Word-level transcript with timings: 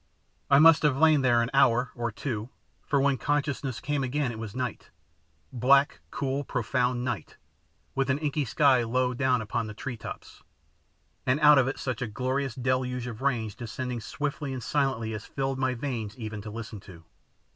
I 0.49 0.57
must 0.57 0.81
have 0.81 0.97
lain 0.97 1.21
there 1.21 1.43
an 1.43 1.51
hour 1.53 1.91
or 1.93 2.09
two, 2.11 2.49
for 2.81 2.99
when 2.99 3.19
consciousness 3.19 3.79
came 3.79 4.03
again 4.03 4.31
it 4.31 4.39
was 4.39 4.55
night 4.55 4.89
black, 5.53 5.99
cool, 6.09 6.43
profound 6.43 7.05
night, 7.05 7.37
with 7.93 8.09
an 8.09 8.17
inky 8.17 8.43
sky 8.43 8.81
low 8.81 9.13
down 9.13 9.43
upon 9.43 9.67
the 9.67 9.75
tree 9.75 9.97
tops, 9.97 10.41
and 11.23 11.39
out 11.39 11.59
of 11.59 11.67
it 11.67 11.77
such 11.77 12.01
a 12.01 12.07
glorious 12.07 12.55
deluge 12.55 13.05
of 13.05 13.21
rain 13.21 13.51
descending 13.55 14.01
swiftly 14.01 14.53
and 14.53 14.63
silently 14.63 15.13
as 15.13 15.25
filled 15.25 15.59
my 15.59 15.75
veins 15.75 16.17
even 16.17 16.41
to 16.41 16.49
listen 16.49 16.79
to. 16.79 17.03